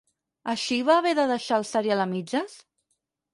[0.53, 2.57] Així va haver de deixar el serial a mitges?